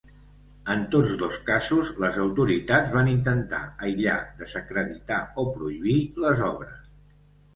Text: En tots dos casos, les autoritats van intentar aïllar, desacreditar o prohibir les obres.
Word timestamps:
En 0.75 0.79
tots 0.93 1.11
dos 1.23 1.35
casos, 1.49 1.89
les 2.03 2.15
autoritats 2.23 2.95
van 2.95 3.11
intentar 3.11 3.61
aïllar, 3.87 4.17
desacreditar 4.39 5.19
o 5.43 5.47
prohibir 5.59 5.99
les 6.25 6.43
obres. 6.49 6.81